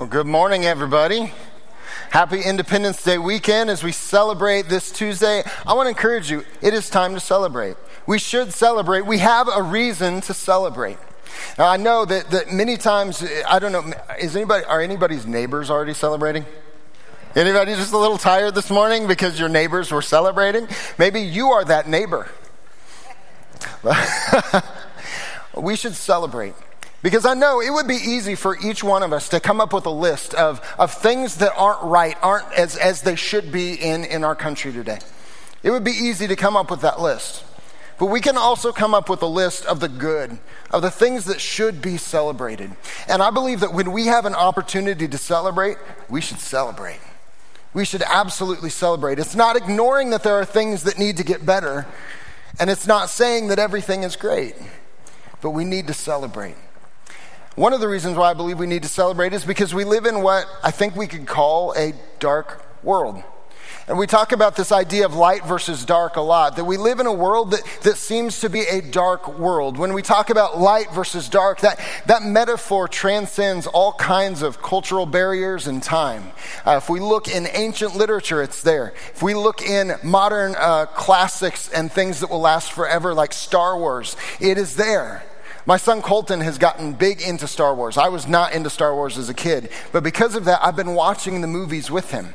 [0.00, 1.30] Well, good morning, everybody.
[2.08, 5.42] Happy Independence Day weekend as we celebrate this Tuesday.
[5.66, 7.76] I want to encourage you, it is time to celebrate.
[8.06, 9.04] We should celebrate.
[9.04, 10.96] We have a reason to celebrate.
[11.58, 15.68] Now, I know that, that many times, I don't know, is anybody, are anybody's neighbors
[15.68, 16.46] already celebrating?
[17.36, 20.66] Anybody just a little tired this morning because your neighbors were celebrating?
[20.98, 22.26] Maybe you are that neighbor.
[25.54, 26.54] we should celebrate.
[27.02, 29.72] Because I know it would be easy for each one of us to come up
[29.72, 33.74] with a list of, of things that aren't right, aren't as, as they should be
[33.74, 34.98] in, in our country today.
[35.62, 37.44] It would be easy to come up with that list.
[37.98, 40.38] But we can also come up with a list of the good,
[40.70, 42.70] of the things that should be celebrated.
[43.08, 45.76] And I believe that when we have an opportunity to celebrate,
[46.08, 47.00] we should celebrate.
[47.72, 49.18] We should absolutely celebrate.
[49.18, 51.86] It's not ignoring that there are things that need to get better,
[52.58, 54.54] and it's not saying that everything is great,
[55.40, 56.56] but we need to celebrate.
[57.60, 60.06] One of the reasons why I believe we need to celebrate is because we live
[60.06, 63.22] in what I think we could call a dark world.
[63.86, 67.00] And we talk about this idea of light versus dark a lot, that we live
[67.00, 69.76] in a world that, that seems to be a dark world.
[69.76, 75.04] When we talk about light versus dark, that, that metaphor transcends all kinds of cultural
[75.04, 76.32] barriers and time.
[76.64, 78.94] Uh, if we look in ancient literature, it's there.
[79.12, 83.76] If we look in modern uh, classics and things that will last forever, like Star
[83.76, 85.24] Wars, it is there.
[85.66, 87.96] My son Colton has gotten big into Star Wars.
[87.96, 90.94] I was not into Star Wars as a kid, but because of that, I've been
[90.94, 92.34] watching the movies with him.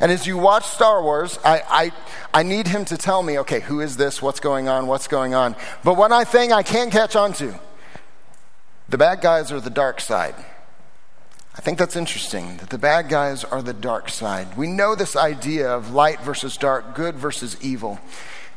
[0.00, 1.92] And as you watch Star Wars, I, I,
[2.40, 4.22] I need him to tell me, okay, who is this?
[4.22, 4.86] What's going on?
[4.86, 5.56] What's going on?
[5.82, 7.58] But one I thing I can catch on to
[8.88, 10.34] the bad guys are the dark side.
[11.54, 14.56] I think that's interesting that the bad guys are the dark side.
[14.56, 17.98] We know this idea of light versus dark, good versus evil.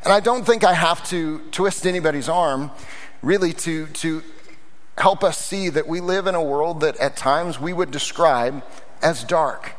[0.04, 2.72] And I don't think I have to twist anybody's arm
[3.22, 4.24] really to, to
[4.98, 8.64] help us see that we live in a world that at times we would describe
[9.02, 9.74] as dark.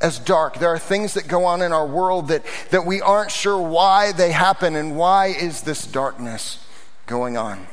[0.00, 0.58] As dark.
[0.58, 4.12] There are things that go on in our world that, that we aren't sure why
[4.12, 6.64] they happen and why is this darkness
[7.06, 7.66] going on.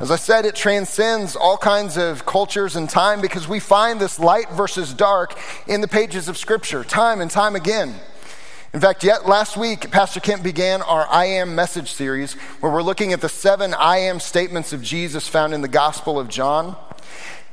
[0.00, 4.20] As I said, it transcends all kinds of cultures and time because we find this
[4.20, 5.36] light versus dark
[5.66, 7.96] in the pages of Scripture, time and time again.
[8.74, 12.82] In fact, yet last week, Pastor Kent began our I Am message series where we're
[12.82, 16.76] looking at the seven I Am statements of Jesus found in the Gospel of John.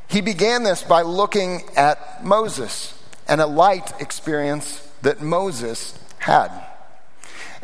[0.09, 6.51] He began this by looking at Moses and a light experience that Moses had.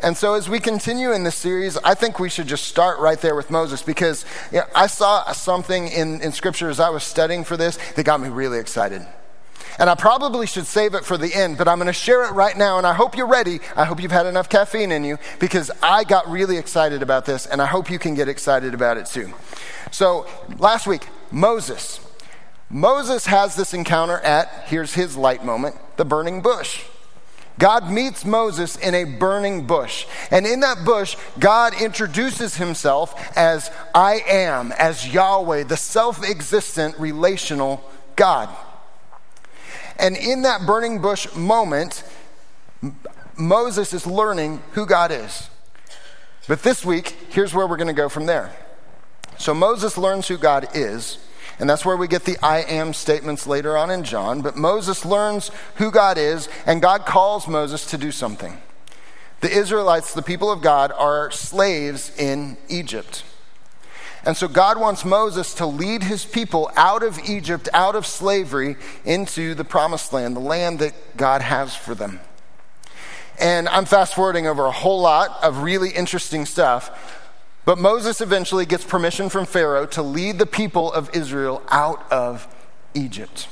[0.00, 3.20] And so, as we continue in this series, I think we should just start right
[3.20, 7.04] there with Moses because you know, I saw something in, in Scripture as I was
[7.04, 9.06] studying for this that got me really excited.
[9.78, 12.32] And I probably should save it for the end, but I'm going to share it
[12.32, 12.78] right now.
[12.78, 13.60] And I hope you're ready.
[13.76, 17.46] I hope you've had enough caffeine in you because I got really excited about this,
[17.46, 19.32] and I hope you can get excited about it too.
[19.90, 20.26] So,
[20.58, 22.00] last week, Moses.
[22.70, 26.82] Moses has this encounter at, here's his light moment, the burning bush.
[27.58, 30.06] God meets Moses in a burning bush.
[30.30, 36.98] And in that bush, God introduces himself as I am, as Yahweh, the self existent
[36.98, 37.84] relational
[38.16, 38.48] God.
[40.02, 42.02] And in that burning bush moment,
[43.38, 45.48] Moses is learning who God is.
[46.48, 48.52] But this week, here's where we're going to go from there.
[49.38, 51.18] So Moses learns who God is,
[51.60, 54.42] and that's where we get the I am statements later on in John.
[54.42, 58.58] But Moses learns who God is, and God calls Moses to do something.
[59.40, 63.22] The Israelites, the people of God, are slaves in Egypt.
[64.24, 68.76] And so God wants Moses to lead his people out of Egypt, out of slavery,
[69.04, 72.20] into the promised land, the land that God has for them.
[73.38, 77.18] And I'm fast forwarding over a whole lot of really interesting stuff.
[77.64, 82.46] But Moses eventually gets permission from Pharaoh to lead the people of Israel out of
[82.94, 83.48] Egypt.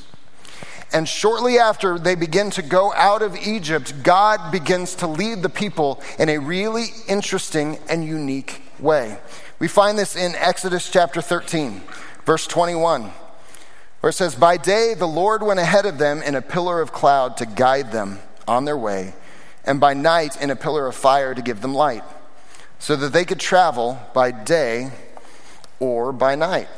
[0.92, 5.48] And shortly after they begin to go out of Egypt, God begins to lead the
[5.48, 9.18] people in a really interesting and unique way.
[9.60, 11.82] We find this in Exodus chapter 13,
[12.24, 13.12] verse 21,
[14.00, 16.92] where it says, By day the Lord went ahead of them in a pillar of
[16.94, 19.12] cloud to guide them on their way,
[19.66, 22.02] and by night in a pillar of fire to give them light,
[22.78, 24.92] so that they could travel by day
[25.78, 26.68] or by night.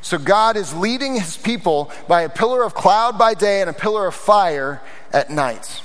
[0.00, 3.72] So God is leading his people by a pillar of cloud by day and a
[3.72, 4.82] pillar of fire
[5.12, 5.82] at night.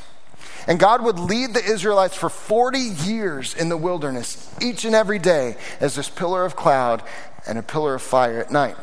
[0.68, 5.20] And God would lead the Israelites for 40 years in the wilderness, each and every
[5.20, 7.04] day, as this pillar of cloud
[7.48, 8.76] and a pillar of fire at night.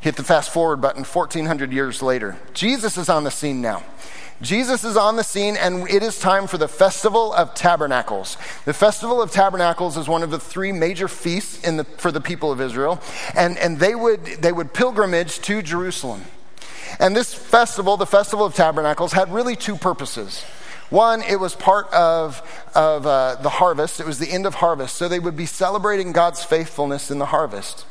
[0.00, 2.38] Hit the fast forward button 1400 years later.
[2.54, 3.82] Jesus is on the scene now.
[4.40, 8.38] Jesus is on the scene, and it is time for the Festival of Tabernacles.
[8.64, 12.50] The Festival of Tabernacles is one of the three major feasts the, for the people
[12.50, 13.02] of Israel,
[13.34, 16.22] and, and they, would, they would pilgrimage to Jerusalem.
[17.00, 20.42] And this festival, the Festival of Tabernacles, had really two purposes.
[20.90, 22.42] One, it was part of,
[22.74, 26.12] of uh, the harvest, it was the end of harvest, so they would be celebrating
[26.12, 27.86] God's faithfulness in the harvest.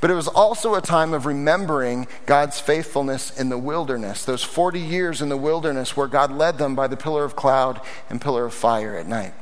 [0.00, 4.80] But it was also a time of remembering God's faithfulness in the wilderness, those 40
[4.80, 7.78] years in the wilderness where God led them by the pillar of cloud
[8.08, 9.34] and pillar of fire at night.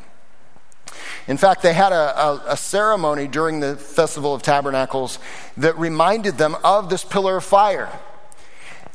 [1.29, 5.19] In fact, they had a, a, a, ceremony during the Festival of Tabernacles
[5.59, 7.93] that reminded them of this pillar of fire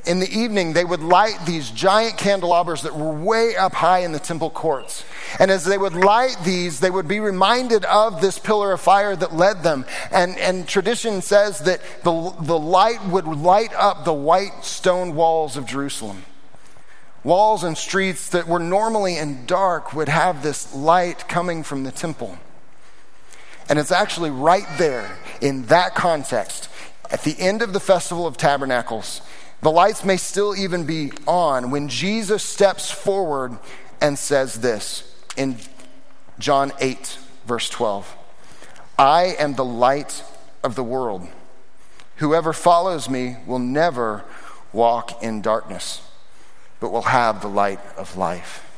[0.06, 4.12] in the evening, they would light these giant candelabras that were way up high in
[4.12, 5.06] the temple courts.
[5.40, 9.16] And as they would light these, they would be reminded of this pillar of fire
[9.16, 9.86] that led them.
[10.12, 15.56] And, and tradition says that the, the light would light up the white stone walls
[15.56, 16.26] of Jerusalem.
[17.24, 21.92] Walls and streets that were normally in dark would have this light coming from the
[21.92, 22.38] temple.
[23.70, 26.68] And it's actually right there in that context,
[27.10, 29.22] at the end of the Festival of Tabernacles
[29.64, 33.58] the lights may still even be on when Jesus steps forward
[34.02, 35.58] and says this in
[36.38, 38.18] John 8, verse 12
[39.00, 40.24] I am the light
[40.64, 41.28] of the world.
[42.18, 44.24] Whoever follows me will never
[44.72, 46.02] walk in darkness,
[46.80, 48.70] but will have the light of life.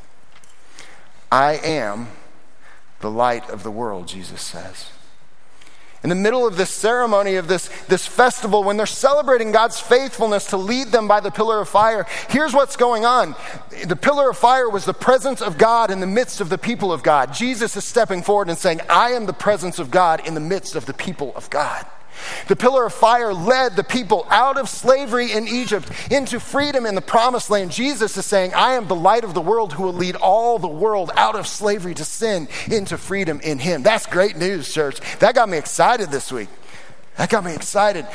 [1.31, 2.07] I am
[2.99, 4.89] the light of the world, Jesus says
[6.05, 10.45] in the middle of this ceremony, of this, this festival, when they're celebrating God's faithfulness
[10.51, 13.33] to lead them by the pillar of fire, here's what's going on.
[13.87, 16.93] The pillar of fire was the presence of God in the midst of the people
[16.93, 17.33] of God.
[17.33, 20.75] Jesus is stepping forward and saying, I am the presence of God in the midst
[20.75, 21.87] of the people of God.
[22.47, 26.95] The pillar of fire led the people out of slavery in Egypt into freedom in
[26.95, 27.71] the promised land.
[27.71, 30.67] Jesus is saying, I am the light of the world who will lead all the
[30.67, 33.83] world out of slavery to sin into freedom in Him.
[33.83, 34.99] That's great news, church.
[35.19, 36.49] That got me excited this week.
[37.17, 38.05] That got me excited.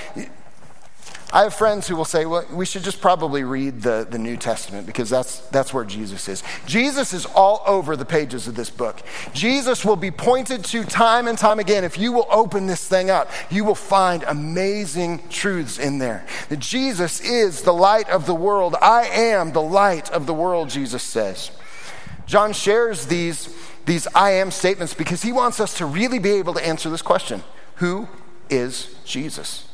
[1.32, 4.36] I have friends who will say, well, we should just probably read the, the New
[4.36, 6.42] Testament because that's, that's where Jesus is.
[6.66, 9.00] Jesus is all over the pages of this book.
[9.32, 11.84] Jesus will be pointed to time and time again.
[11.84, 16.26] If you will open this thing up, you will find amazing truths in there.
[16.48, 18.74] That Jesus is the light of the world.
[18.82, 21.52] I am the light of the world, Jesus says.
[22.26, 23.54] John shares these,
[23.86, 27.02] these I am statements because he wants us to really be able to answer this
[27.02, 27.44] question
[27.76, 28.08] Who
[28.48, 29.69] is Jesus?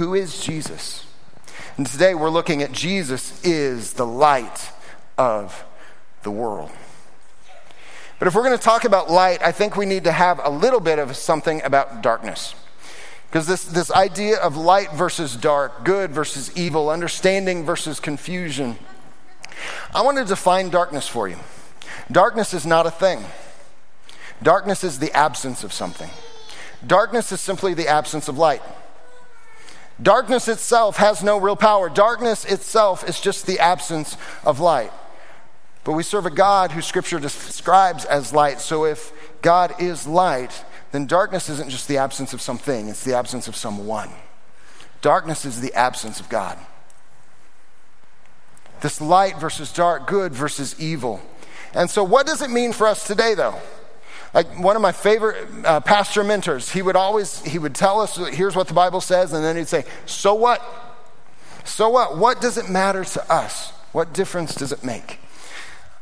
[0.00, 1.04] Who is Jesus?
[1.76, 4.70] And today we're looking at Jesus is the light
[5.18, 5.62] of
[6.22, 6.70] the world.
[8.18, 10.48] But if we're going to talk about light, I think we need to have a
[10.48, 12.54] little bit of something about darkness.
[13.28, 18.78] Because this, this idea of light versus dark, good versus evil, understanding versus confusion.
[19.94, 21.36] I want to define darkness for you.
[22.10, 23.22] Darkness is not a thing,
[24.42, 26.08] darkness is the absence of something.
[26.86, 28.62] Darkness is simply the absence of light.
[30.02, 31.90] Darkness itself has no real power.
[31.90, 34.92] Darkness itself is just the absence of light.
[35.84, 38.60] But we serve a God who Scripture describes as light.
[38.60, 39.12] So if
[39.42, 43.56] God is light, then darkness isn't just the absence of something, it's the absence of
[43.56, 44.10] someone.
[45.02, 46.58] Darkness is the absence of God.
[48.80, 51.20] This light versus dark, good versus evil.
[51.74, 53.60] And so, what does it mean for us today, though?
[54.32, 58.16] Like one of my favorite uh, pastor mentors he would always he would tell us
[58.16, 60.62] here's what the bible says and then he'd say so what?
[61.64, 62.16] So what?
[62.16, 63.70] What does it matter to us?
[63.92, 65.18] What difference does it make?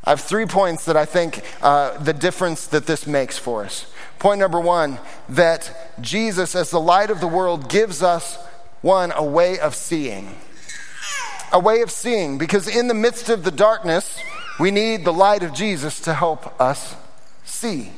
[0.03, 3.85] I have three points that i think uh, the difference that this makes for us.
[4.17, 4.99] Point number one
[5.29, 8.37] that jesus as the light of the world gives us
[8.81, 10.35] one a way of seeing.
[11.51, 14.19] A way of seeing because in the midst of the darkness
[14.59, 16.95] we need the light of jesus to help us
[17.43, 17.91] see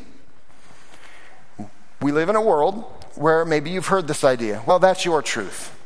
[2.02, 2.84] we live in a world
[3.16, 4.64] where maybe you've heard this idea.
[4.66, 5.78] Well, that's your truth.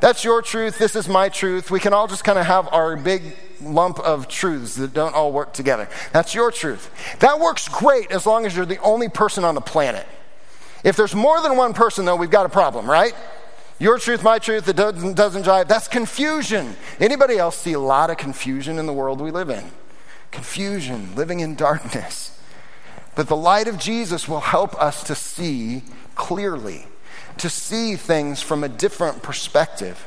[0.00, 0.78] That's your truth.
[0.78, 1.70] This is my truth.
[1.70, 3.22] We can all just kind of have our big
[3.60, 5.88] lump of truths that don't all work together.
[6.12, 6.90] That's your truth.
[7.18, 10.06] That works great as long as you're the only person on the planet.
[10.84, 13.12] If there's more than one person, though, we've got a problem, right?
[13.80, 15.66] Your truth, my truth, it doesn't, doesn't jive.
[15.66, 16.76] That's confusion.
[17.00, 19.64] Anybody else see a lot of confusion in the world we live in?
[20.30, 22.37] Confusion, living in darkness
[23.18, 25.82] that the light of Jesus will help us to see
[26.14, 26.86] clearly,
[27.38, 30.06] to see things from a different perspective.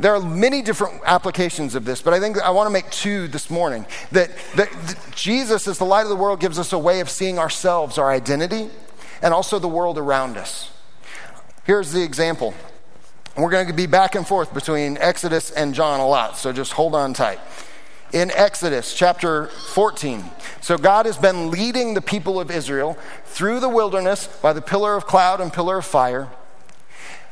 [0.00, 3.28] There are many different applications of this, but I think I want to make two
[3.28, 3.86] this morning.
[4.10, 7.08] That, that, that Jesus, as the light of the world, gives us a way of
[7.08, 8.68] seeing ourselves, our identity,
[9.22, 10.72] and also the world around us.
[11.62, 12.52] Here's the example.
[13.36, 16.72] We're going to be back and forth between Exodus and John a lot, so just
[16.72, 17.38] hold on tight
[18.14, 20.24] in Exodus chapter 14.
[20.60, 24.94] So God has been leading the people of Israel through the wilderness by the pillar
[24.94, 26.28] of cloud and pillar of fire.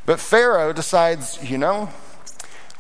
[0.07, 1.89] But Pharaoh decides, you know,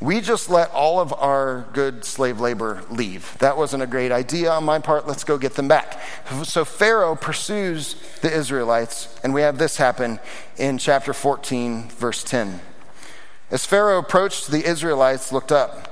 [0.00, 3.38] we just let all of our good slave labor leave.
[3.38, 5.06] That wasn't a great idea on my part.
[5.06, 6.00] Let's go get them back.
[6.42, 10.18] So Pharaoh pursues the Israelites, and we have this happen
[10.58, 12.58] in chapter 14, verse 10.
[13.52, 15.91] As Pharaoh approached, the Israelites looked up,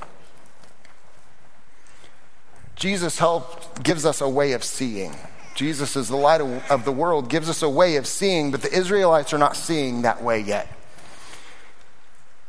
[2.81, 5.15] Jesus help, gives us a way of seeing.
[5.53, 8.73] Jesus is the light of the world, gives us a way of seeing, but the
[8.73, 10.67] Israelites are not seeing that way yet.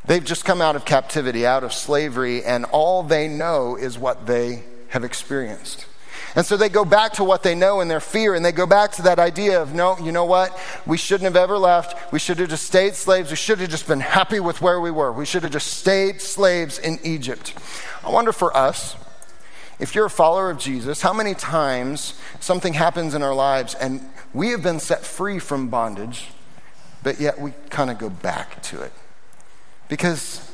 [0.06, 4.24] They've just come out of captivity, out of slavery, and all they know is what
[4.26, 5.84] they have experienced.
[6.34, 8.64] And so they go back to what they know in their fear, and they go
[8.66, 10.58] back to that idea of, no, you know what?
[10.86, 12.10] We shouldn't have ever left.
[12.10, 13.28] We should have just stayed slaves.
[13.28, 15.12] We should have just been happy with where we were.
[15.12, 17.52] We should have just stayed slaves in Egypt.
[18.02, 18.96] I wonder for us,
[19.82, 24.00] if you're a follower of Jesus, how many times something happens in our lives and
[24.32, 26.28] we have been set free from bondage,
[27.02, 28.92] but yet we kind of go back to it?
[29.88, 30.48] Because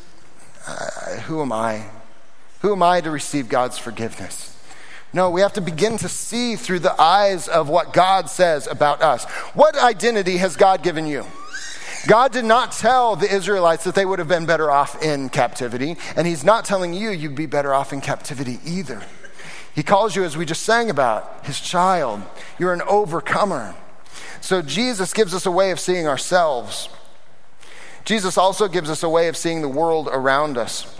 [0.66, 1.84] uh, who am I?
[2.62, 4.56] Who am I to receive God's forgiveness?
[5.12, 9.02] No, we have to begin to see through the eyes of what God says about
[9.02, 9.26] us.
[9.52, 11.26] What identity has God given you?
[12.06, 15.98] God did not tell the Israelites that they would have been better off in captivity,
[16.16, 19.02] and He's not telling you you'd be better off in captivity either.
[19.78, 22.22] He calls you, as we just sang about, His child.
[22.58, 23.76] You're an overcomer.
[24.40, 26.88] So Jesus gives us a way of seeing ourselves.
[28.04, 30.92] Jesus also gives us a way of seeing the world around us.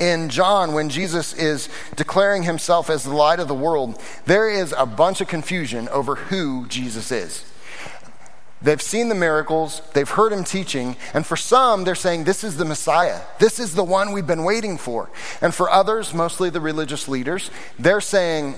[0.00, 4.74] In John, when Jesus is declaring himself as the light of the world, there is
[4.78, 7.44] a bunch of confusion over who Jesus is.
[8.62, 12.56] They've seen the miracles, they've heard him teaching, and for some, they're saying, This is
[12.56, 13.20] the Messiah.
[13.38, 15.10] This is the one we've been waiting for.
[15.40, 18.54] And for others, mostly the religious leaders, they're saying,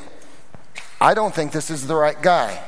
[1.01, 2.63] I don't think this is the right guy.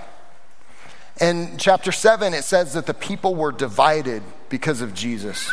[1.20, 5.50] In chapter 7, it says that the people were divided because of Jesus.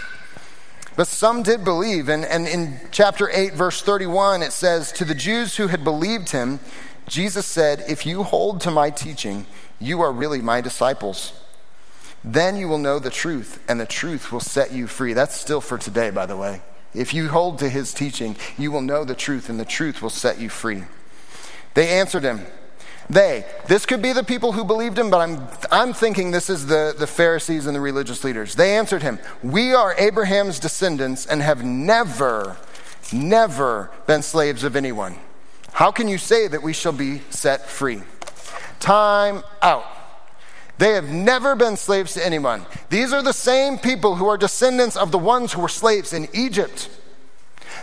[0.95, 2.09] But some did believe.
[2.09, 6.29] And, and in chapter 8, verse 31, it says, To the Jews who had believed
[6.29, 6.59] him,
[7.07, 9.45] Jesus said, If you hold to my teaching,
[9.79, 11.33] you are really my disciples.
[12.23, 15.13] Then you will know the truth, and the truth will set you free.
[15.13, 16.61] That's still for today, by the way.
[16.93, 20.09] If you hold to his teaching, you will know the truth, and the truth will
[20.09, 20.83] set you free.
[21.73, 22.41] They answered him,
[23.09, 23.45] they.
[23.67, 26.95] This could be the people who believed him, but I'm, I'm thinking this is the,
[26.97, 28.55] the Pharisees and the religious leaders.
[28.55, 32.57] They answered him, We are Abraham's descendants and have never,
[33.11, 35.17] never been slaves of anyone.
[35.73, 38.03] How can you say that we shall be set free?
[38.79, 39.85] Time out.
[40.77, 42.65] They have never been slaves to anyone.
[42.89, 46.27] These are the same people who are descendants of the ones who were slaves in
[46.33, 46.89] Egypt.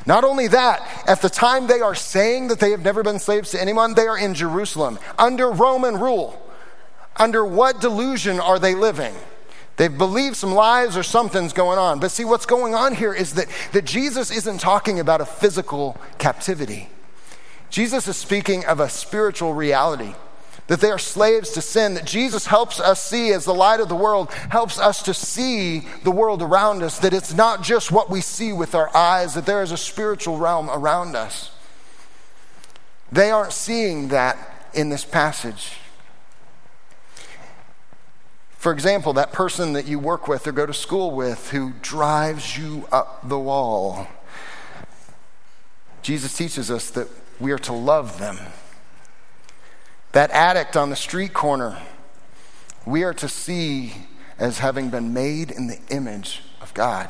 [0.07, 3.51] Not only that, at the time they are saying that they have never been slaves
[3.51, 6.41] to anyone, they are in Jerusalem under Roman rule.
[7.17, 9.15] Under what delusion are they living?
[9.77, 12.01] They've believed some lies or something's going on.
[12.01, 15.99] But see, what's going on here is that, that Jesus isn't talking about a physical
[16.19, 16.89] captivity.
[17.71, 20.15] Jesus is speaking of a spiritual reality
[20.71, 23.89] that they are slaves to sin, that Jesus helps us see as the light of
[23.89, 28.09] the world, helps us to see the world around us, that it's not just what
[28.09, 31.51] we see with our eyes, that there is a spiritual realm around us.
[33.11, 34.39] They aren't seeing that
[34.73, 35.73] in this passage.
[38.51, 42.57] For example, that person that you work with or go to school with who drives
[42.57, 44.07] you up the wall.
[46.03, 47.09] Jesus teaches us that
[47.41, 48.39] we are to love them
[50.13, 51.81] that addict on the street corner,
[52.85, 53.95] we are to see
[54.39, 57.09] as having been made in the image of God.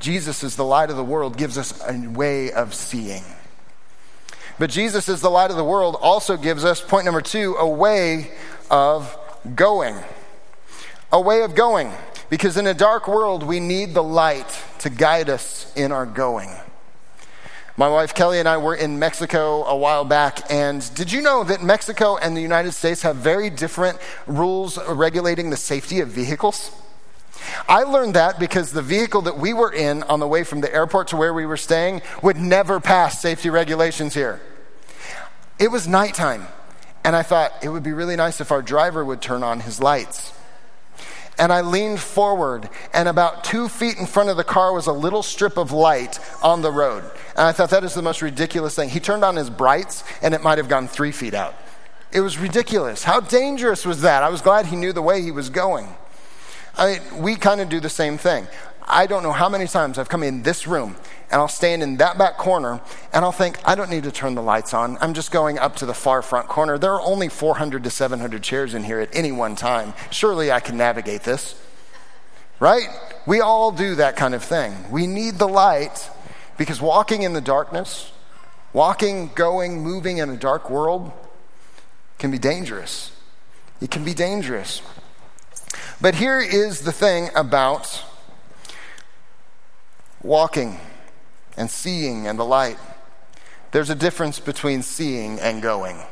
[0.00, 3.24] Jesus is the light of the world, gives us a way of seeing.
[4.58, 7.68] But Jesus is the light of the world also gives us, point number two, a
[7.68, 8.30] way
[8.70, 9.16] of
[9.54, 9.96] going.
[11.12, 11.92] A way of going.
[12.28, 16.50] Because in a dark world, we need the light to guide us in our going.
[17.78, 21.44] My wife Kelly and I were in Mexico a while back, and did you know
[21.44, 26.70] that Mexico and the United States have very different rules regulating the safety of vehicles?
[27.68, 30.74] I learned that because the vehicle that we were in on the way from the
[30.74, 34.40] airport to where we were staying would never pass safety regulations here.
[35.58, 36.46] It was nighttime,
[37.04, 39.80] and I thought it would be really nice if our driver would turn on his
[39.80, 40.32] lights.
[41.38, 44.92] And I leaned forward, and about two feet in front of the car was a
[44.92, 47.04] little strip of light on the road.
[47.30, 48.88] And I thought that is the most ridiculous thing.
[48.88, 51.54] He turned on his brights, and it might have gone three feet out.
[52.12, 53.04] It was ridiculous.
[53.04, 54.22] How dangerous was that?
[54.22, 55.88] I was glad he knew the way he was going.
[56.78, 58.46] I mean, we kind of do the same thing.
[58.88, 60.96] I don't know how many times I've come in this room
[61.30, 62.80] and I'll stand in that back corner
[63.12, 64.96] and I'll think, I don't need to turn the lights on.
[65.00, 66.78] I'm just going up to the far front corner.
[66.78, 69.92] There are only 400 to 700 chairs in here at any one time.
[70.10, 71.60] Surely I can navigate this.
[72.60, 72.88] Right?
[73.26, 74.90] We all do that kind of thing.
[74.90, 76.08] We need the light
[76.56, 78.12] because walking in the darkness,
[78.72, 81.12] walking, going, moving in a dark world
[82.18, 83.10] can be dangerous.
[83.80, 84.80] It can be dangerous.
[86.00, 88.04] But here is the thing about
[90.26, 90.78] walking
[91.56, 92.78] and seeing and the light.
[93.72, 96.02] There's a difference between seeing and going.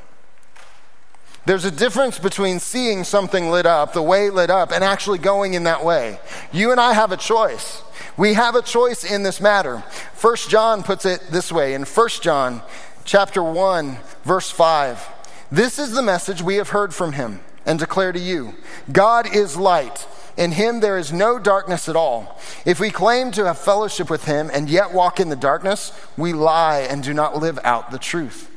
[1.47, 5.53] There's a difference between seeing something lit up, the way lit up, and actually going
[5.53, 6.19] in that way.
[6.53, 7.83] You and I have a choice.
[8.17, 9.81] We have a choice in this matter.
[10.15, 12.63] First John puts it this way in First John
[13.05, 15.07] chapter 1 verse 5.
[15.53, 18.55] This is the message we have heard from him and declare to you.
[18.91, 22.41] God is light in him there is no darkness at all.
[22.65, 26.33] If we claim to have fellowship with him and yet walk in the darkness, we
[26.33, 28.51] lie and do not live out the truth.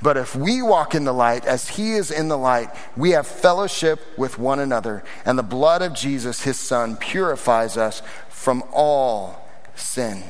[0.00, 3.26] But if we walk in the light as he is in the light, we have
[3.26, 9.48] fellowship with one another, and the blood of Jesus, his son, purifies us from all
[9.74, 10.22] sin.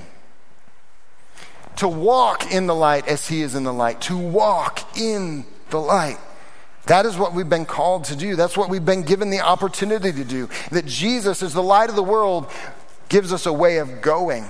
[1.76, 5.80] To walk in the light as he is in the light, to walk in the
[5.80, 6.18] light.
[6.88, 8.34] That is what we've been called to do.
[8.34, 10.48] That's what we've been given the opportunity to do.
[10.72, 12.50] That Jesus, is the light of the world,
[13.10, 14.46] gives us a way of going.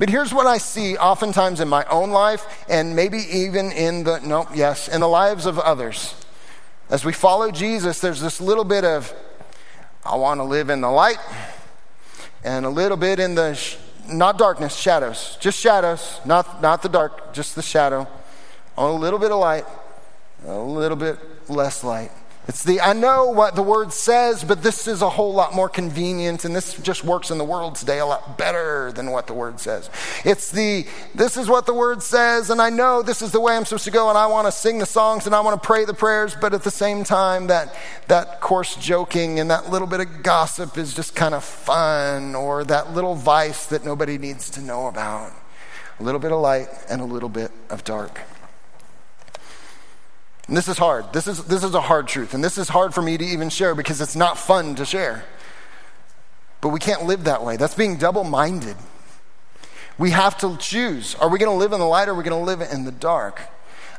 [0.00, 4.18] But here's what I see oftentimes in my own life, and maybe even in the,
[4.18, 6.16] no, yes, in the lives of others.
[6.90, 9.14] As we follow Jesus, there's this little bit of,
[10.04, 11.18] I want to live in the light,
[12.42, 13.76] and a little bit in the, sh-
[14.08, 18.08] not darkness, shadows, just shadows, not, not the dark, just the shadow.
[18.76, 19.66] A little bit of light
[20.46, 21.18] a little bit
[21.48, 22.10] less light.
[22.48, 25.68] It's the, I know what the word says, but this is a whole lot more
[25.68, 29.32] convenient, and this just works in the world today a lot better than what the
[29.32, 29.88] word says.
[30.24, 33.56] It's the, this is what the word says, and I know this is the way
[33.56, 35.64] I'm supposed to go, and I want to sing the songs and I want to
[35.64, 37.76] pray the prayers, but at the same time, that,
[38.08, 42.64] that coarse joking and that little bit of gossip is just kind of fun, or
[42.64, 45.30] that little vice that nobody needs to know about.
[46.00, 48.18] A little bit of light and a little bit of dark.
[50.48, 51.12] And this is hard.
[51.12, 52.34] This is, this is a hard truth.
[52.34, 55.24] And this is hard for me to even share because it's not fun to share.
[56.60, 57.56] But we can't live that way.
[57.56, 58.76] That's being double minded.
[59.98, 61.14] We have to choose.
[61.16, 62.84] Are we going to live in the light or are we going to live in
[62.84, 63.40] the dark?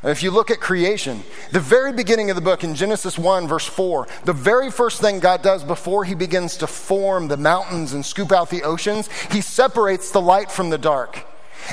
[0.04, 3.66] If you look at creation, the very beginning of the book in Genesis 1, verse
[3.66, 8.06] 4, the very first thing God does before he begins to form the mountains and
[8.06, 11.26] scoop out the oceans, he separates the light from the dark.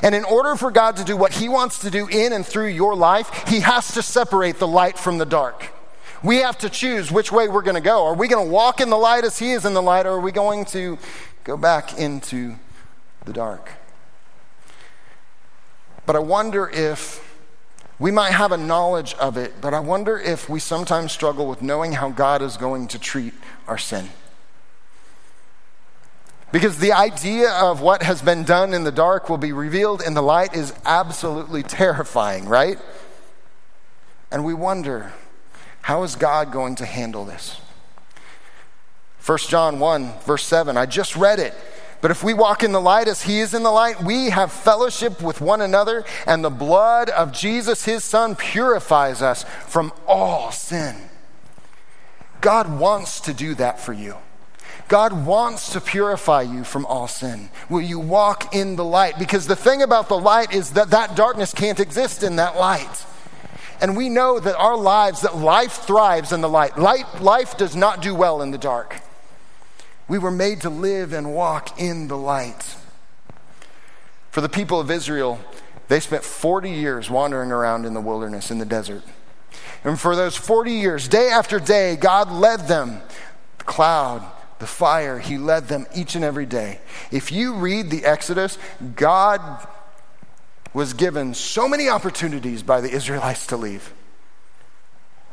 [0.03, 2.69] And in order for God to do what He wants to do in and through
[2.69, 5.73] your life, He has to separate the light from the dark.
[6.23, 8.05] We have to choose which way we're going to go.
[8.05, 10.13] Are we going to walk in the light as He is in the light, or
[10.13, 10.99] are we going to
[11.45, 12.57] go back into
[13.25, 13.73] the dark?
[16.07, 17.27] But I wonder if
[17.99, 21.63] we might have a knowledge of it, but I wonder if we sometimes struggle with
[21.63, 23.35] knowing how God is going to treat
[23.69, 24.09] our sin.
[26.53, 30.15] Because the idea of what has been done in the dark will be revealed in
[30.15, 32.79] the light is absolutely terrifying, right?
[34.33, 35.13] And we wonder,
[35.83, 37.61] how is God going to handle this?
[39.25, 41.55] 1 John 1, verse 7, I just read it.
[42.01, 44.51] But if we walk in the light as he is in the light, we have
[44.51, 50.51] fellowship with one another, and the blood of Jesus, his son, purifies us from all
[50.51, 50.97] sin.
[52.41, 54.17] God wants to do that for you.
[54.91, 57.49] God wants to purify you from all sin.
[57.69, 59.21] Will you walk in the light?
[59.21, 63.07] Because the thing about the light is that that darkness can't exist in that light.
[63.81, 66.77] And we know that our lives, that life thrives in the light.
[66.77, 67.23] light.
[67.23, 68.97] Life does not do well in the dark.
[70.09, 72.75] We were made to live and walk in the light.
[74.33, 75.39] For the people of Israel,
[75.87, 79.05] they spent 40 years wandering around in the wilderness, in the desert.
[79.85, 83.03] And for those 40 years, day after day, God led them,
[83.59, 84.29] the cloud,
[84.61, 86.81] the fire, he led them each and every day.
[87.11, 88.59] If you read the Exodus,
[88.95, 89.41] God
[90.73, 93.93] was given so many opportunities by the Israelites to leave.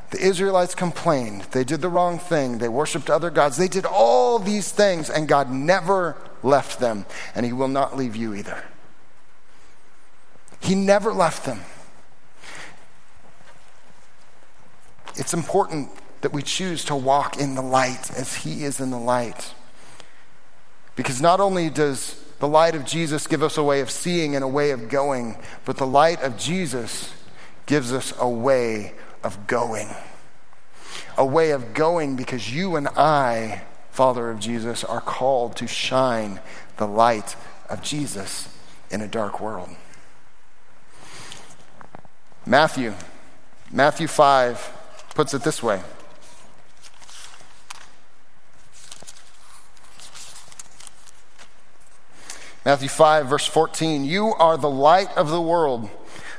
[0.09, 1.43] The Israelites complained.
[1.51, 2.57] They did the wrong thing.
[2.57, 3.57] They worshiped other gods.
[3.57, 8.15] They did all these things, and God never left them, and He will not leave
[8.15, 8.63] you either.
[10.61, 11.61] He never left them.
[15.15, 15.89] It's important
[16.21, 19.53] that we choose to walk in the light as He is in the light.
[20.95, 24.43] Because not only does the light of Jesus give us a way of seeing and
[24.43, 27.13] a way of going, but the light of Jesus
[27.65, 29.89] gives us a way of going.
[31.17, 36.39] A way of going because you and I, Father of Jesus, are called to shine
[36.77, 37.35] the light
[37.69, 38.49] of Jesus
[38.89, 39.69] in a dark world.
[42.45, 42.93] Matthew,
[43.71, 44.71] Matthew 5
[45.15, 45.81] puts it this way.
[52.67, 55.89] Matthew 5, verse 14 You are the light of the world.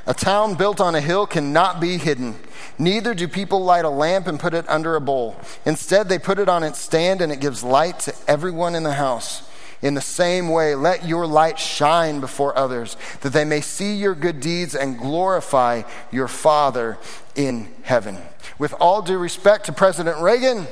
[0.06, 2.36] A town built on a hill cannot be hidden.
[2.78, 5.40] Neither do people light a lamp and put it under a bowl.
[5.64, 8.92] Instead, they put it on its stand and it gives light to everyone in the
[8.92, 9.48] house.
[9.80, 14.14] In the same way, let your light shine before others, that they may see your
[14.14, 15.80] good deeds and glorify
[16.12, 16.98] your Father
[17.36, 18.18] in heaven.
[18.58, 20.66] With all due respect to President Reagan,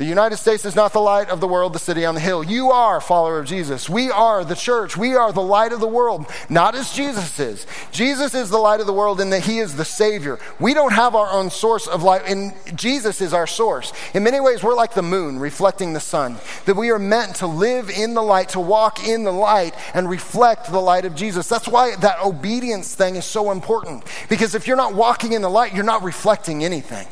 [0.00, 2.42] the United States is not the light of the world, the city on the hill.
[2.42, 3.86] You are follower of Jesus.
[3.86, 4.96] We are the church.
[4.96, 7.66] We are the light of the world, not as Jesus is.
[7.92, 10.38] Jesus is the light of the world in that he is the Savior.
[10.58, 13.92] We don't have our own source of light, and Jesus is our source.
[14.14, 17.46] In many ways, we're like the moon reflecting the sun, that we are meant to
[17.46, 21.46] live in the light, to walk in the light, and reflect the light of Jesus.
[21.46, 25.50] That's why that obedience thing is so important, because if you're not walking in the
[25.50, 27.06] light, you're not reflecting anything.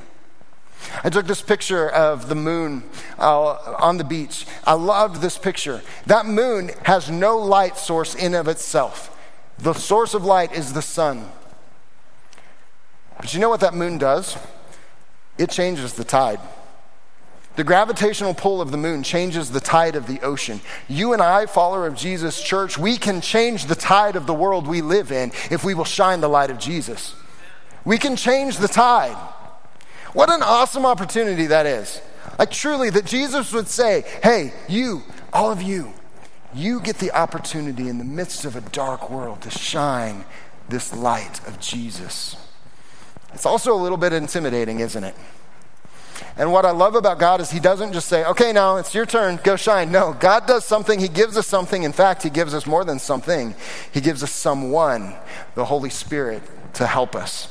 [1.05, 2.83] I took this picture of the moon
[3.19, 4.47] uh, on the beach.
[4.65, 5.83] I loved this picture.
[6.07, 9.15] That moon has no light source in of itself.
[9.59, 11.31] The source of light is the sun.
[13.17, 14.37] But you know what that moon does?
[15.37, 16.41] It changes the tide.
[17.57, 20.61] The gravitational pull of the moon changes the tide of the ocean.
[20.89, 24.69] You and I, follower of Jesus Church, we can change the tide of the world
[24.69, 27.17] we live in if we will shine the light of Jesus.
[27.85, 29.17] We can change the tide.
[30.13, 32.01] What an awesome opportunity that is.
[32.39, 35.93] Like, truly, that Jesus would say, Hey, you, all of you,
[36.55, 40.25] you get the opportunity in the midst of a dark world to shine
[40.69, 42.37] this light of Jesus.
[43.35, 45.15] It's also a little bit intimidating, isn't it?
[46.37, 49.07] And what I love about God is He doesn't just say, okay, now it's your
[49.07, 49.91] turn, go shine.
[49.91, 51.83] No, God does something, He gives us something.
[51.83, 53.55] In fact, He gives us more than something,
[53.93, 55.15] He gives us someone,
[55.55, 56.43] the Holy Spirit,
[56.75, 57.49] to help us.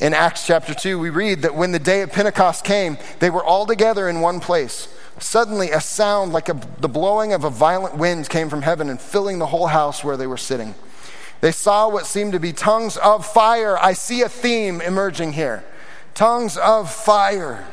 [0.00, 3.42] In Acts chapter 2, we read that when the day of Pentecost came, they were
[3.42, 4.86] all together in one place.
[5.18, 9.00] Suddenly, a sound like a, the blowing of a violent wind came from heaven and
[9.00, 10.76] filling the whole house where they were sitting.
[11.40, 13.76] They saw what seemed to be tongues of fire.
[13.76, 15.64] I see a theme emerging here
[16.14, 17.64] tongues of fire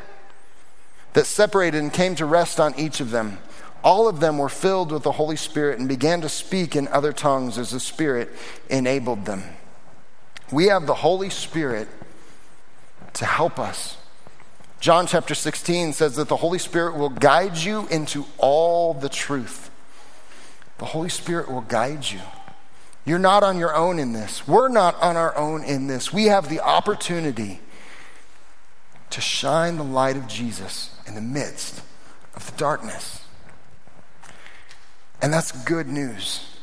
[1.13, 3.39] that separated and came to rest on each of them.
[3.83, 7.11] All of them were filled with the Holy Spirit and began to speak in other
[7.11, 8.29] tongues as the Spirit
[8.69, 9.43] enabled them.
[10.51, 11.87] We have the Holy Spirit
[13.15, 13.97] to help us.
[14.79, 19.71] John chapter 16 says that the Holy Spirit will guide you into all the truth.
[20.77, 22.19] The Holy Spirit will guide you.
[23.05, 24.47] You're not on your own in this.
[24.47, 26.11] We're not on our own in this.
[26.11, 27.61] We have the opportunity
[29.11, 31.81] to shine the light of Jesus in the midst
[32.35, 33.23] of the darkness.
[35.21, 36.57] And that's good news.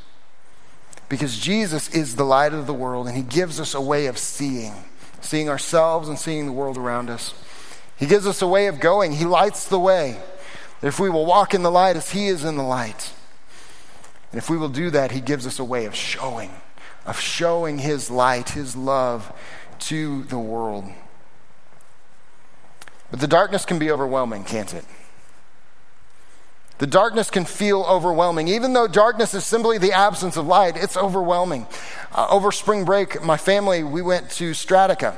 [1.08, 4.18] Because Jesus is the light of the world and he gives us a way of
[4.18, 4.74] seeing
[5.22, 7.32] seeing ourselves and seeing the world around us.
[7.96, 10.20] He gives us a way of going, He lights the way.
[10.82, 13.12] If we will walk in the light as He is in the light.
[14.30, 16.50] And if we will do that, He gives us a way of showing,
[17.06, 19.32] of showing His light, His love
[19.80, 20.84] to the world.
[23.10, 24.84] But the darkness can be overwhelming, can't it?
[26.82, 28.48] The darkness can feel overwhelming.
[28.48, 31.68] Even though darkness is simply the absence of light, it's overwhelming.
[32.10, 35.16] Uh, over spring break, my family, we went to Strataca.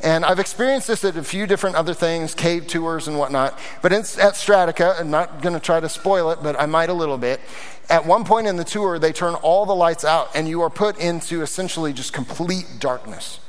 [0.00, 3.58] And I've experienced this at a few different other things, cave tours and whatnot.
[3.82, 6.94] But at Strataca, I'm not going to try to spoil it, but I might a
[6.94, 7.40] little bit.
[7.88, 10.70] At one point in the tour, they turn all the lights out, and you are
[10.70, 13.40] put into essentially just complete darkness.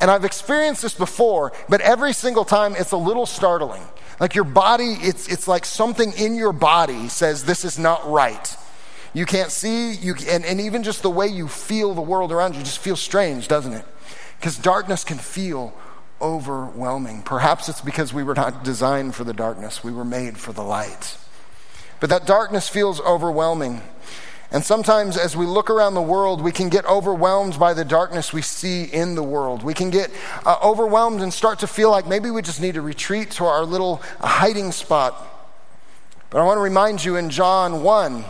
[0.00, 3.82] And I've experienced this before, but every single time it's a little startling
[4.18, 8.56] like your body, it's, it's like something in your body says this is not right.
[9.12, 12.54] You can't see, you, and, and even just the way you feel the world around
[12.54, 13.84] you just feels strange, doesn't it?
[14.38, 15.74] Because darkness can feel
[16.20, 17.22] overwhelming.
[17.22, 20.62] Perhaps it's because we were not designed for the darkness, we were made for the
[20.62, 21.16] light.
[22.00, 23.80] But that darkness feels overwhelming.
[24.52, 28.32] And sometimes, as we look around the world, we can get overwhelmed by the darkness
[28.32, 29.64] we see in the world.
[29.64, 30.10] We can get
[30.44, 33.64] uh, overwhelmed and start to feel like maybe we just need to retreat to our
[33.64, 35.20] little uh, hiding spot.
[36.30, 38.24] But I want to remind you in John 1,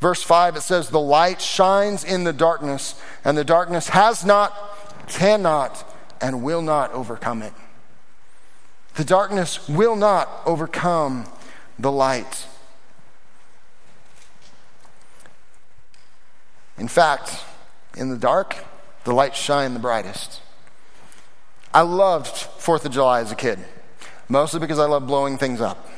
[0.00, 4.54] verse 5, it says, The light shines in the darkness, and the darkness has not,
[5.08, 5.84] cannot,
[6.20, 7.52] and will not overcome it.
[8.94, 11.26] The darkness will not overcome
[11.78, 12.46] the light.
[16.78, 17.44] In fact,
[17.96, 18.64] in the dark,
[19.04, 20.40] the light shine the brightest.
[21.74, 23.58] I loved 4th of July as a kid,
[24.28, 25.88] mostly because I love blowing things up.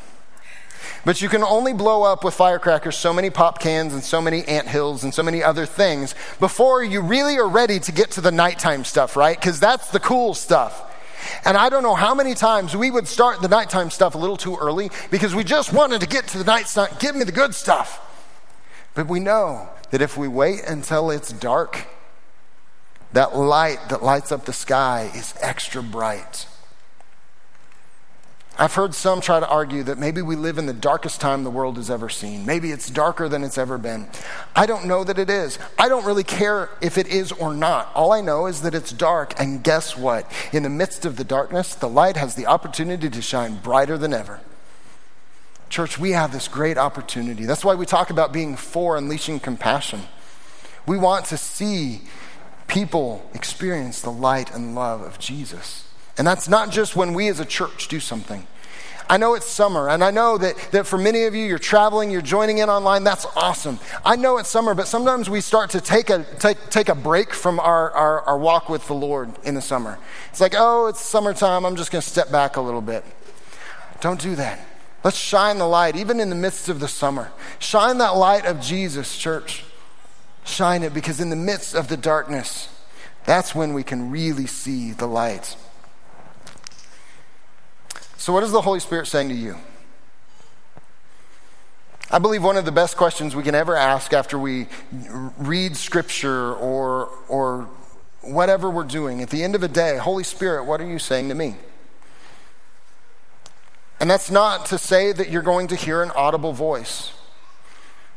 [1.05, 4.45] But you can only blow up with firecrackers so many pop cans and so many
[4.45, 8.21] ant hills and so many other things before you really are ready to get to
[8.21, 9.39] the nighttime stuff, right?
[9.39, 10.87] Because that's the cool stuff.
[11.45, 14.37] And I don't know how many times we would start the nighttime stuff a little
[14.37, 16.99] too early because we just wanted to get to the night stuff.
[16.99, 18.07] Give me the good stuff.
[18.95, 21.87] But we know that if we wait until it's dark,
[23.13, 26.47] that light that lights up the sky is extra bright.
[28.59, 31.51] I've heard some try to argue that maybe we live in the darkest time the
[31.51, 32.45] world has ever seen.
[32.45, 34.07] Maybe it's darker than it's ever been.
[34.55, 35.59] I don't know that it is.
[35.79, 37.91] I don't really care if it is or not.
[37.95, 40.31] All I know is that it's dark, and guess what?
[40.53, 44.13] In the midst of the darkness, the light has the opportunity to shine brighter than
[44.13, 44.41] ever.
[45.71, 47.47] Church, we have this great opportunity.
[47.47, 50.03] That's why we talk about being for unleashing compassion.
[50.85, 52.03] We want to see
[52.67, 55.89] people experience the light and love of Jesus.
[56.19, 58.47] And that's not just when we as a church do something.
[59.09, 62.11] I know it's summer, and I know that, that for many of you, you're traveling,
[62.11, 63.03] you're joining in online.
[63.03, 63.79] That's awesome.
[64.05, 67.33] I know it's summer, but sometimes we start to take a, take, take a break
[67.33, 69.99] from our, our, our walk with the Lord in the summer.
[70.31, 71.65] It's like, oh, it's summertime.
[71.65, 73.05] I'm just going to step back a little bit.
[74.01, 74.61] Don't do that.
[75.03, 77.33] Let's shine the light, even in the midst of the summer.
[77.59, 79.65] Shine that light of Jesus, church.
[80.45, 82.69] Shine it because in the midst of the darkness,
[83.25, 85.57] that's when we can really see the light.
[88.17, 89.57] So, what is the Holy Spirit saying to you?
[92.11, 94.67] I believe one of the best questions we can ever ask after we
[95.39, 97.69] read Scripture or, or
[98.21, 101.29] whatever we're doing, at the end of the day, Holy Spirit, what are you saying
[101.29, 101.55] to me?
[104.01, 107.13] And that's not to say that you're going to hear an audible voice.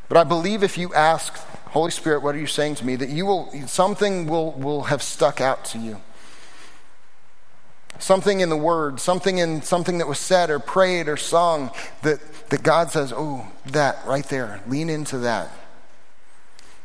[0.07, 1.35] But I believe if you ask,
[1.67, 2.95] Holy Spirit, what are you saying to me?
[2.95, 6.01] That you will, something will, will have stuck out to you
[8.03, 12.19] something in the word, something in something that was said or prayed or sung that,
[12.49, 15.49] that God says, oh, that right there, lean into that.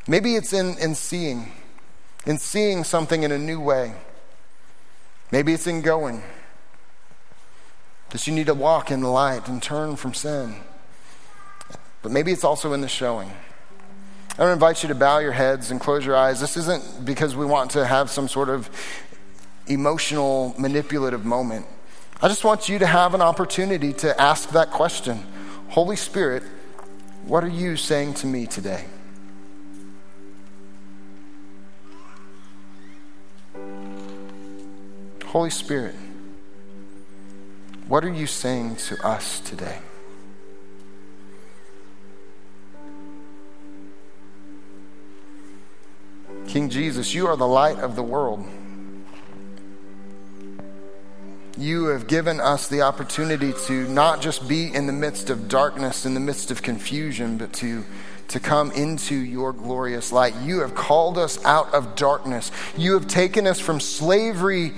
[0.06, 1.52] Maybe it's in, in seeing,
[2.24, 3.94] in seeing something in a new way.
[5.32, 6.22] Maybe it's in going.
[8.11, 10.57] That you need to walk in the light and turn from sin.
[12.03, 13.31] But maybe it's also in the showing.
[14.38, 16.40] I want to invite you to bow your heads and close your eyes.
[16.40, 18.71] This isn't because we want to have some sort of
[19.66, 21.66] emotional, manipulative moment.
[22.23, 25.25] I just want you to have an opportunity to ask that question
[25.71, 26.42] Holy Spirit,
[27.25, 28.87] what are you saying to me today?
[35.27, 35.94] Holy Spirit,
[37.88, 39.79] what are you saying to us today?
[46.46, 48.46] King Jesus, you are the light of the world
[51.59, 56.07] you have given us the opportunity to not just be in the midst of darkness,
[56.07, 57.85] in the midst of confusion, but to,
[58.29, 60.35] to come into your glorious light.
[60.37, 62.53] You have called us out of darkness.
[62.77, 64.72] You have taken us from slavery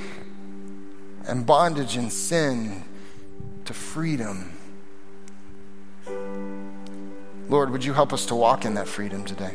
[1.26, 2.84] and bondage and sin
[3.70, 4.52] to freedom.
[7.48, 9.54] Lord, would you help us to walk in that freedom today?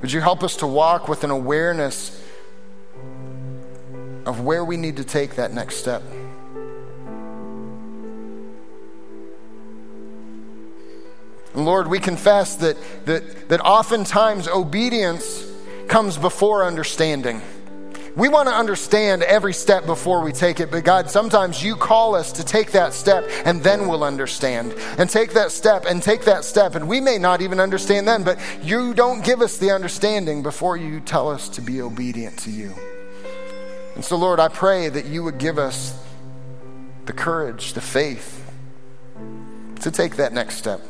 [0.00, 2.22] Would you help us to walk with an awareness
[4.26, 6.02] of where we need to take that next step.
[11.54, 15.44] And Lord, we confess that, that, that oftentimes obedience
[15.88, 17.42] comes before understanding.
[18.14, 22.14] We want to understand every step before we take it, but God, sometimes you call
[22.14, 24.74] us to take that step and then we'll understand.
[24.98, 28.22] And take that step and take that step, and we may not even understand then,
[28.22, 32.50] but you don't give us the understanding before you tell us to be obedient to
[32.50, 32.74] you.
[33.94, 35.98] And so, Lord, I pray that you would give us
[37.06, 38.50] the courage, the faith
[39.80, 40.80] to take that next step.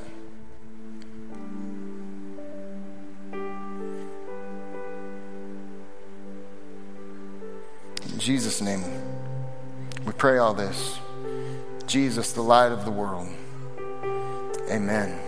[8.23, 8.85] Jesus' name,
[10.07, 10.97] we pray all this.
[11.89, 13.27] Jesus, the light of the world.
[14.71, 15.19] Amen.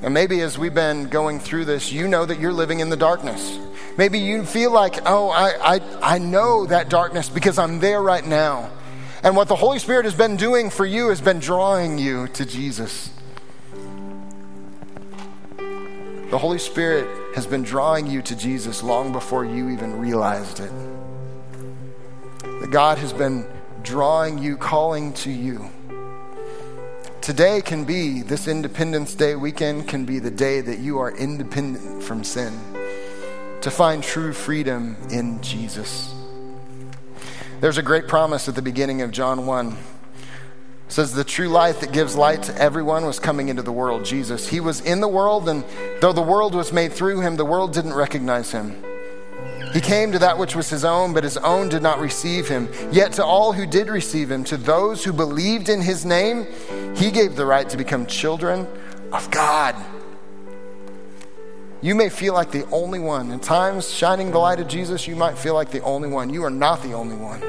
[0.00, 2.96] And maybe as we've been going through this, you know that you're living in the
[2.96, 3.58] darkness.
[3.98, 8.26] Maybe you feel like, oh, I, I, I know that darkness because I'm there right
[8.26, 8.70] now.
[9.22, 12.46] And what the Holy Spirit has been doing for you has been drawing you to
[12.46, 13.10] Jesus.
[16.30, 20.72] The Holy Spirit has been drawing you to Jesus long before you even realized it.
[22.62, 23.44] That God has been
[23.82, 25.68] drawing you, calling to you.
[27.20, 32.04] Today can be, this Independence Day weekend can be the day that you are independent
[32.04, 32.56] from sin,
[33.62, 36.14] to find true freedom in Jesus.
[37.60, 39.68] There's a great promise at the beginning of John 1.
[39.72, 39.76] It
[40.86, 44.46] says, The true light that gives light to everyone was coming into the world, Jesus.
[44.46, 45.64] He was in the world, and
[46.00, 48.84] though the world was made through him, the world didn't recognize him.
[49.72, 52.68] He came to that which was his own, but his own did not receive him.
[52.90, 56.46] Yet to all who did receive him, to those who believed in his name,
[56.94, 58.66] he gave the right to become children
[59.12, 59.74] of God.
[61.80, 63.32] You may feel like the only one.
[63.32, 66.32] In times shining the light of Jesus, you might feel like the only one.
[66.32, 67.40] You are not the only one.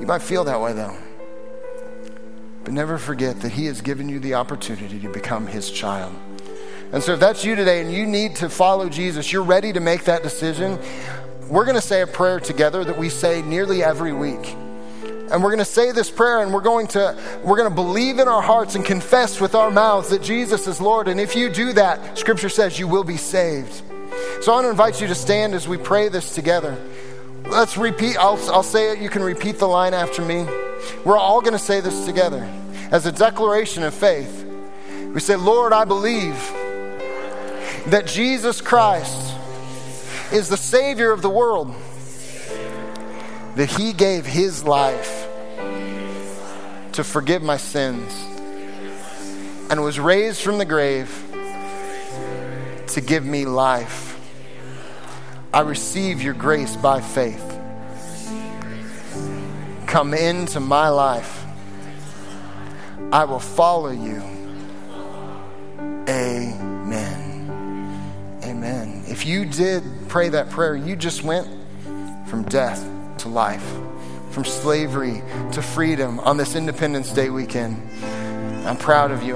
[0.00, 0.96] You might feel that way though.
[2.64, 6.14] But never forget that he has given you the opportunity to become his child.
[6.92, 9.80] And so, if that's you today and you need to follow Jesus, you're ready to
[9.80, 10.78] make that decision,
[11.48, 14.54] we're going to say a prayer together that we say nearly every week.
[15.30, 18.18] And we're going to say this prayer and we're going to we're going to believe
[18.18, 21.08] in our hearts and confess with our mouths that Jesus is Lord.
[21.08, 23.82] And if you do that, scripture says you will be saved.
[24.42, 26.76] So I want to invite you to stand as we pray this together.
[27.46, 28.18] Let's repeat.
[28.18, 28.98] I'll, I'll say it.
[28.98, 30.46] You can repeat the line after me.
[31.04, 32.46] We're all going to say this together
[32.90, 34.44] as a declaration of faith.
[35.14, 36.34] We say, Lord, I believe
[37.86, 39.36] that Jesus Christ
[40.32, 41.74] is the Savior of the world,
[43.56, 45.28] that He gave His life
[46.92, 48.12] to forgive my sins
[49.70, 51.10] and was raised from the grave
[52.88, 54.18] to give me life.
[55.52, 57.48] I receive your grace by faith.
[59.86, 61.44] Come into my life.
[63.12, 64.22] I will follow you.
[66.08, 66.71] Amen.
[69.12, 71.46] If you did pray that prayer, you just went
[72.26, 72.82] from death
[73.18, 73.62] to life,
[74.30, 75.22] from slavery
[75.52, 77.76] to freedom on this Independence Day weekend.
[78.66, 79.30] I'm proud of you.